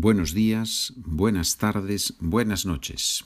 [0.00, 3.24] buenos días, buenas tardes, buenas noches.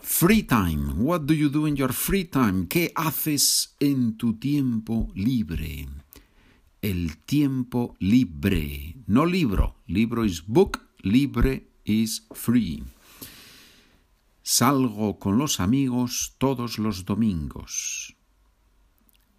[0.00, 0.92] Free time.
[0.96, 2.68] What do you do in your free time?
[2.68, 5.88] ¿Qué haces en tu tiempo libre?
[6.82, 9.74] El tiempo libre, no libro.
[9.86, 12.84] Libro is book, libre is free.
[14.42, 18.14] Salgo con los amigos todos los domingos.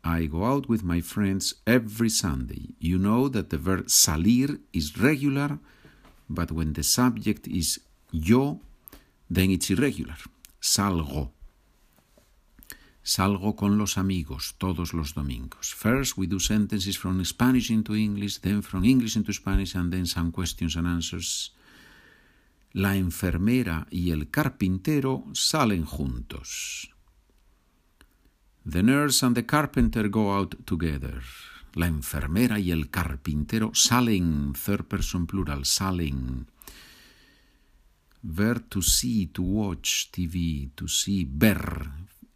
[0.04, 2.76] I go out with my friends every Sunday.
[2.80, 5.60] You know that the verb salir is regular
[6.30, 7.80] but when the subject is
[8.12, 8.62] yo,
[9.30, 10.17] then it's irregular.
[10.62, 11.31] Salgo.
[13.04, 15.73] Salgo con los amigos todos los domingos.
[15.73, 20.05] First, we do sentences from Spanish into English, then from English into Spanish, and then
[20.05, 21.54] some questions and answers.
[22.73, 26.91] La enfermera y el carpintero salen juntos.
[28.63, 31.23] The nurse and the carpenter go out together
[31.76, 36.48] la enfermera y el carpintero salen, third person plural, salen.
[38.22, 41.90] Ver to see, to watch TV, to see, ver,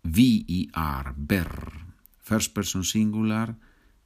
[0.03, 1.71] V-E-R, ver.
[2.19, 3.57] First person singular,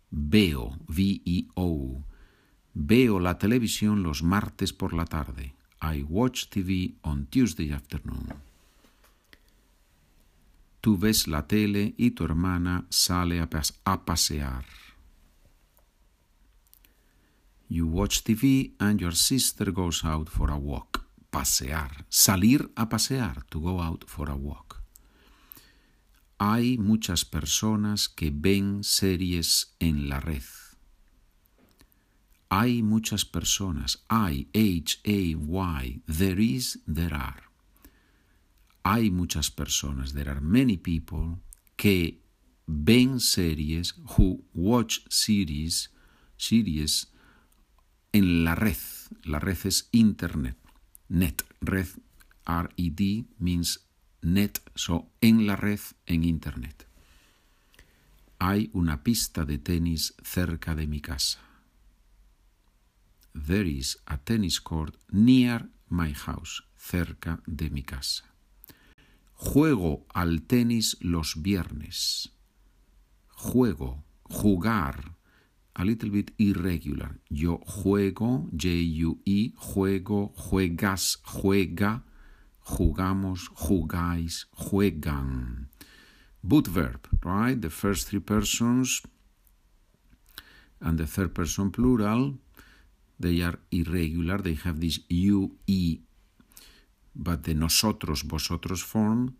[0.09, 2.03] veo, V-E-O.
[2.73, 5.53] Veo la televisión los martes por la tarde.
[5.81, 8.47] I watch TV on Tuesday afternoon.
[10.81, 14.65] Tú ves la tele y tu hermana sale a, pasear.
[17.69, 21.03] You watch TV and your sister goes out for a walk.
[21.31, 21.89] Pasear.
[22.09, 23.43] Salir a pasear.
[23.51, 24.81] To go out for a walk.
[26.39, 30.43] Hay muchas personas que ven series en la red.
[32.49, 33.97] Hay muchas personas.
[34.09, 36.01] I, H-A-Y.
[36.07, 37.43] There is, there are.
[38.85, 40.13] Hay muchas personas.
[40.13, 41.39] There are many people
[41.75, 42.21] que
[42.65, 45.89] ven series, who watch series,
[46.37, 47.07] series
[48.17, 48.77] en la red.
[49.23, 50.57] La red es Internet.
[51.07, 51.43] Net.
[51.61, 51.87] Red,
[52.45, 53.85] R-E-D, means
[54.21, 54.59] net.
[54.75, 56.87] So, en la red, en Internet.
[58.39, 61.39] Hay una pista de tenis cerca de mi casa.
[63.33, 66.63] There is a tennis court near my house.
[66.75, 68.25] Cerca de mi casa.
[69.33, 72.31] Juego al tenis los viernes.
[73.29, 75.16] Juego, jugar,
[75.77, 77.19] a little bit irregular.
[77.29, 82.03] Yo juego, J-U-E, juego, juegas, juega,
[82.63, 85.69] jugamos, jugáis, juegan.
[86.41, 87.61] Boot verb, right?
[87.61, 89.03] The first three persons
[90.81, 92.37] and the third person plural,
[93.19, 95.99] they are irregular, they have this U-E,
[97.15, 99.35] but the nosotros, vosotros form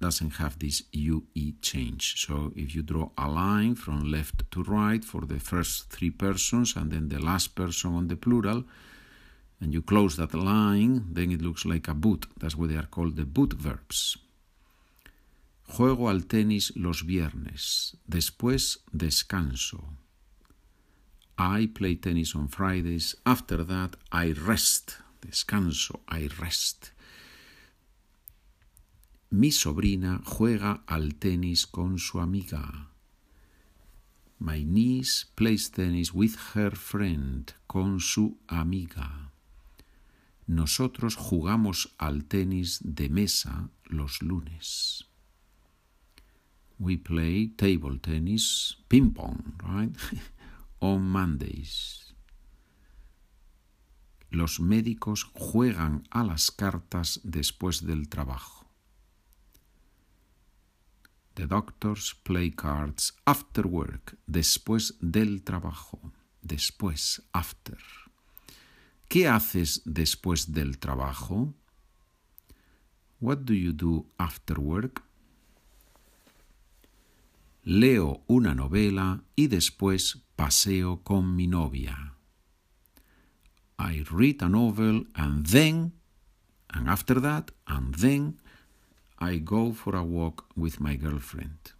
[0.00, 2.24] doesn't have this UE change.
[2.26, 6.76] So if you draw a line from left to right for the first three persons
[6.76, 8.64] and then the last person on the plural,
[9.60, 12.26] and you close that line, then it looks like a boot.
[12.38, 14.16] That's why they are called the boot verbs.
[15.68, 17.96] Juego al tenis los viernes.
[18.08, 19.84] Después descanso.
[21.36, 23.14] I play tennis on Fridays.
[23.26, 24.98] After that, I rest.
[25.20, 26.92] Descanso, I rest.
[29.30, 32.88] Mi sobrina juega al tenis con su amiga.
[34.38, 39.30] My niece plays tennis with her friend, con su amiga.
[40.46, 45.04] Nosotros jugamos al tenis de mesa los lunes.
[46.78, 49.94] We play table tennis, ping pong, right?
[50.78, 52.14] On Mondays.
[54.30, 58.57] Los médicos juegan a las cartas después del trabajo.
[61.38, 66.12] The doctors play cards after work, después del trabajo,
[66.42, 67.78] después, after.
[69.06, 71.54] ¿Qué haces después del trabajo?
[73.20, 75.04] What do you do after work?
[77.62, 82.14] Leo una novela y después paseo con mi novia.
[83.78, 85.92] I read a novel and then,
[86.68, 88.40] and after that, and then
[89.20, 91.72] I go for a walk with my girlfriend.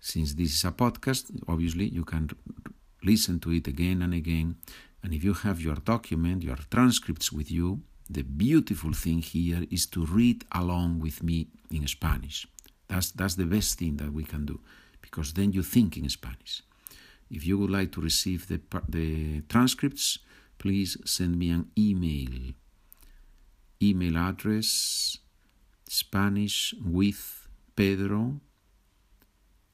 [0.00, 2.30] Since this is a podcast, obviously you can
[3.02, 4.56] listen to it again and again.
[5.02, 9.86] And if you have your document, your transcripts with you, the beautiful thing here is
[9.86, 12.46] to read along with me in Spanish.
[12.88, 14.60] That's, that's the best thing that we can do
[15.00, 16.62] because then you think in Spanish.
[17.30, 20.18] If you would like to receive the, the transcripts,
[20.58, 22.52] please send me an email.
[23.82, 25.18] Email address
[25.94, 27.46] Spanish with
[27.76, 28.40] Pedro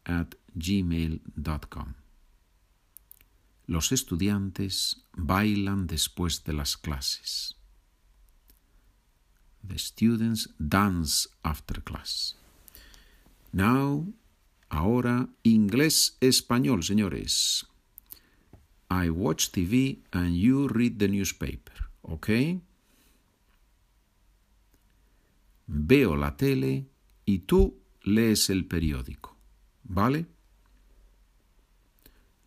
[0.04, 1.94] at gmail.com.
[3.66, 7.56] Los estudiantes bailan después de las clases.
[9.66, 12.36] The students dance after class.
[13.52, 14.12] Now,
[14.68, 17.66] ahora, inglés-español, señores.
[18.90, 22.60] I watch TV and you read the newspaper, ¿ok?
[25.72, 26.88] Veo la tele
[27.24, 29.36] y tú lees el periódico,
[29.84, 30.26] ¿vale?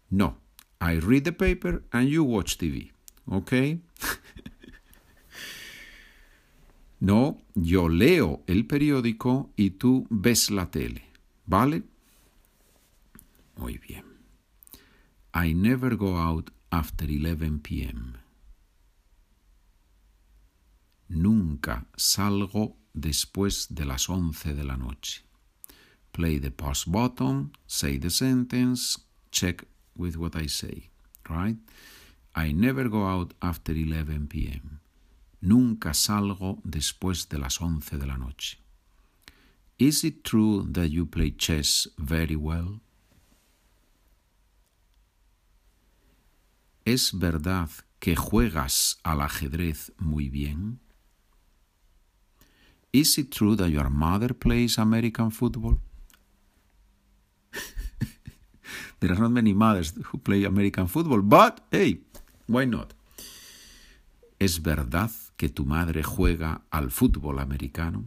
[0.10, 0.42] No,
[0.82, 2.92] I read the paper and you watch TV,
[3.26, 3.54] ¿ok?
[7.00, 11.06] no, yo leo el periódico y tú ves la tele,
[11.46, 11.84] ¿vale?
[13.56, 14.04] Muy bien.
[15.34, 18.18] I never go out after 11 p.m.
[21.08, 25.24] Nunca salgo después de las 11 de la noche.
[26.12, 29.00] Play the pause button, say the sentence,
[29.32, 30.90] check with what I say,
[31.30, 31.58] right?
[32.36, 34.80] I never go out after 11 p.m.
[35.42, 38.60] Nunca salgo después de las 11 de la noche.
[39.78, 42.80] Is it true that you play chess very well?
[46.86, 47.70] ¿Es verdad
[48.00, 50.80] que juegas al ajedrez muy bien?
[52.94, 55.80] Is it true that your mother plays American football?
[59.00, 62.02] there are not many mothers who play American football, but hey,
[62.46, 62.94] why not?
[64.38, 68.04] ¿Es verdad que tu madre juega al fútbol americano?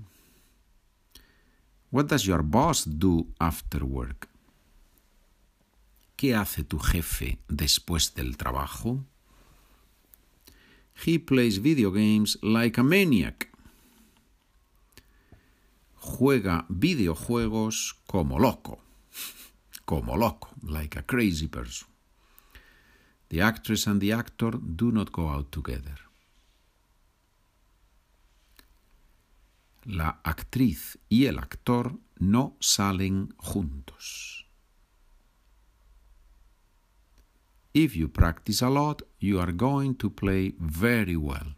[1.90, 4.28] What does your boss do after work?
[6.16, 9.04] ¿Qué hace tu jefe después del trabajo?
[11.04, 13.48] He plays video games like a maniac.
[16.06, 18.78] Juega videojuegos como loco.
[19.84, 21.88] Como loco, like a crazy person.
[23.28, 25.98] The actress and the actor do not go out together.
[29.84, 34.46] La actriz y el actor no salen juntos.
[37.74, 41.56] If you practice a lot, you are going to play very well.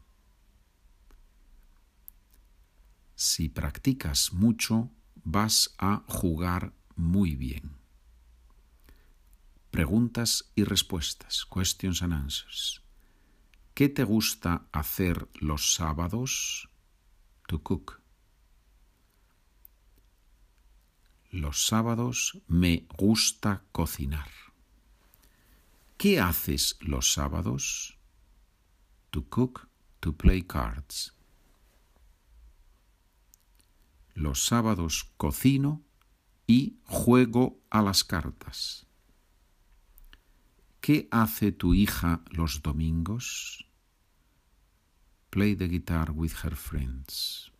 [3.20, 4.93] Si practicas mucho,
[5.25, 7.76] vas a jugar muy bien.
[9.73, 12.81] Preguntas y respuestas, questions and answers.
[13.75, 16.70] ¿Qué te gusta hacer los sábados?
[17.49, 18.00] To cook.
[21.32, 24.31] Los sábados me gusta cocinar.
[25.97, 27.99] ¿Qué haces los sábados?
[29.11, 29.69] To cook,
[29.99, 31.18] to play cards.
[34.19, 35.81] Los sábados cocino
[36.47, 38.87] y juego a las cartas.
[40.81, 43.65] ¿Qué hace tu hija los domingos?
[45.31, 47.53] Play the guitar with her friends.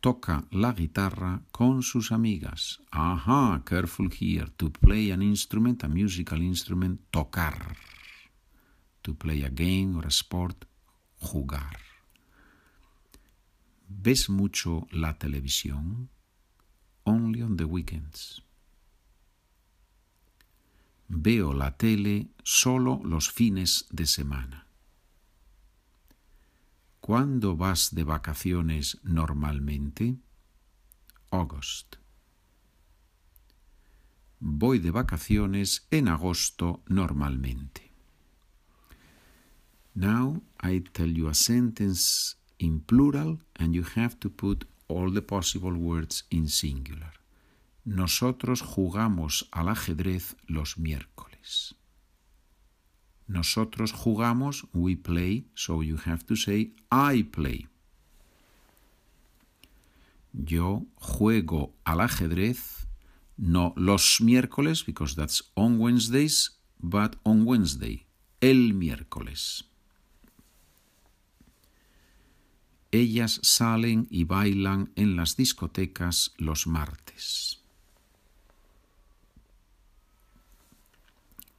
[0.00, 2.80] toca la guitarra con sus amigas.
[2.90, 4.46] Aha, careful here.
[4.56, 7.76] To play an instrument, a musical instrument, tocar.
[9.02, 10.64] To play a game or a sport,
[11.20, 11.97] jugar.
[13.88, 16.10] ¿Ves mucho la televisión?
[17.04, 18.42] Only on the weekends.
[21.08, 24.66] Veo la tele solo los fines de semana.
[27.00, 30.18] ¿Cuándo vas de vacaciones normalmente?
[31.30, 31.96] August.
[34.38, 37.90] Voy de vacaciones en agosto normalmente.
[39.94, 45.22] Now I tell you a sentence in plural and you have to put all the
[45.22, 47.12] possible words in singular.
[47.84, 51.74] Nosotros jugamos al ajedrez los miércoles.
[53.26, 57.68] Nosotros jugamos, we play, so you have to say I play.
[60.32, 62.86] Yo juego al ajedrez,
[63.36, 68.06] no los miércoles, because that's on Wednesdays, but on Wednesday,
[68.40, 69.67] el miércoles.
[72.90, 77.58] Ellas salen y bailan en las discotecas los martes.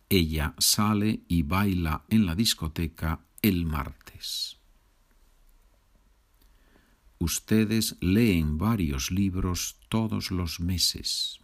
[0.09, 4.57] ella sale y baila en la discoteca el martes.
[7.19, 11.39] Ustedes leen varios libros todos los meses.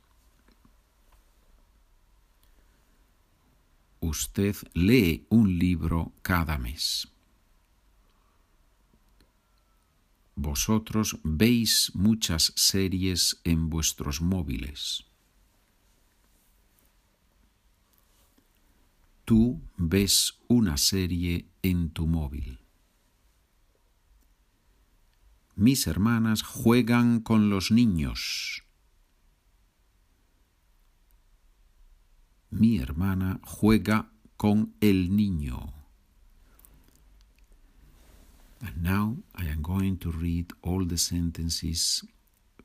[3.99, 7.07] Usted lee un libro cada mes.
[10.35, 15.05] Vosotros veis muchas series en vuestros móviles.
[19.23, 22.59] Tú ves una serie en tu móvil.
[25.55, 28.65] Mis hermanas juegan con los niños.
[32.49, 35.74] Mi hermana juega con el niño.
[38.65, 42.03] And now I am going to read all the sentences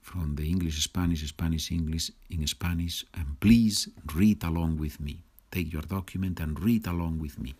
[0.01, 5.23] from the English Spanish, Spanish English in Spanish, and please read along with me.
[5.51, 7.55] Take your document and read along with me.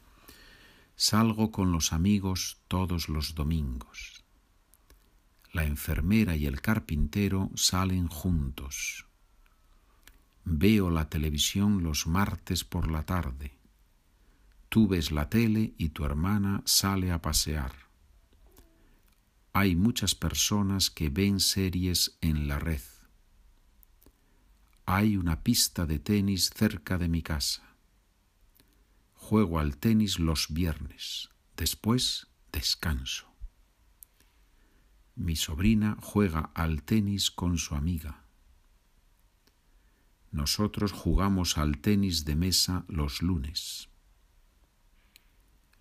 [0.97, 4.25] Salgo con los amigos todos los domingos.
[5.53, 9.07] La enfermera y el carpintero salen juntos.
[10.45, 13.53] Veo la televisión los martes por la tarde.
[14.71, 17.90] Tú ves la tele y tu hermana sale a pasear.
[19.53, 22.83] Hay muchas personas que ven series en la red.
[24.87, 27.77] Hay una pista de tenis cerca de mi casa.
[29.15, 31.31] Juego al tenis los viernes.
[31.57, 33.27] Después descanso.
[35.17, 38.25] Mi sobrina juega al tenis con su amiga.
[40.31, 43.90] Nosotros jugamos al tenis de mesa los lunes.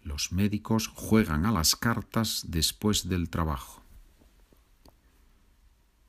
[0.03, 3.83] Los médicos juegan a las cartas después del trabajo.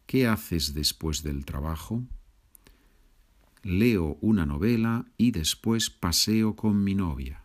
[0.07, 2.03] ¿Qué haces después del trabajo?
[3.63, 7.45] Leo una novela y después paseo con mi novia.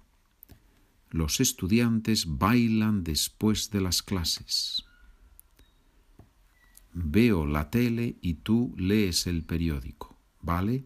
[1.12, 4.84] Los estudiantes bailan después de las clases.
[6.94, 10.86] Veo la tele y tú lees el periódico, ¿vale?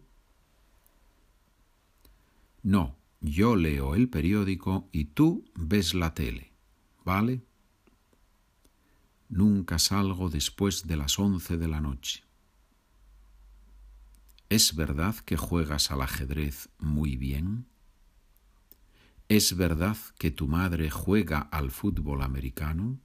[2.62, 6.52] No, yo leo el periódico y tú ves la tele,
[7.04, 7.44] ¿vale?
[9.28, 12.24] Nunca salgo después de las once de la noche.
[14.48, 17.66] ¿Es verdad que juegas al ajedrez muy bien?
[19.28, 22.98] ¿Es verdad que tu madre juega al fútbol americano?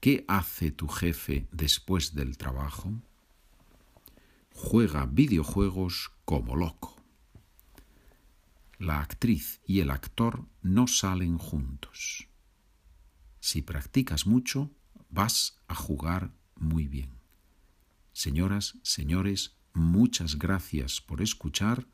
[0.00, 2.92] ¿Qué hace tu jefe después del trabajo?
[4.52, 7.01] Juega videojuegos como loco.
[8.82, 12.26] La actriz y el actor no salen juntos.
[13.38, 14.72] Si practicas mucho,
[15.08, 17.10] vas a jugar muy bien.
[18.12, 21.86] Señoras, señores, muchas gracias por escuchar.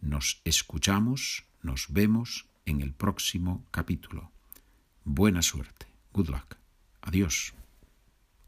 [0.00, 4.30] Nos escuchamos, nos vemos en el próximo capítulo.
[5.02, 5.88] Buena suerte.
[6.12, 6.54] Good luck.
[7.02, 7.54] Adiós.